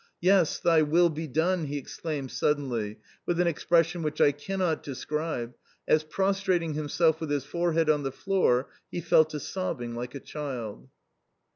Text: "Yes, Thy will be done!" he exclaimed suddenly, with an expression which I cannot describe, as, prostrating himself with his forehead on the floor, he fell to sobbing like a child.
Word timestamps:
"Yes, 0.19 0.57
Thy 0.57 0.81
will 0.81 1.09
be 1.09 1.27
done!" 1.27 1.65
he 1.65 1.77
exclaimed 1.77 2.31
suddenly, 2.31 2.97
with 3.27 3.39
an 3.39 3.45
expression 3.45 4.01
which 4.01 4.19
I 4.19 4.31
cannot 4.31 4.81
describe, 4.81 5.53
as, 5.87 6.01
prostrating 6.01 6.73
himself 6.73 7.21
with 7.21 7.29
his 7.29 7.45
forehead 7.45 7.87
on 7.87 8.01
the 8.01 8.11
floor, 8.11 8.71
he 8.89 8.99
fell 8.99 9.25
to 9.25 9.39
sobbing 9.39 9.93
like 9.93 10.15
a 10.15 10.19
child. 10.19 10.89